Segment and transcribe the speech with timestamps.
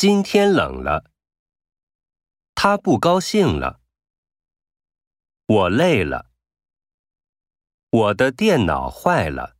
[0.00, 1.10] 今天冷了。
[2.54, 3.80] 他不高兴了。
[5.44, 6.30] 我累了。
[7.90, 9.57] 我的电脑坏了。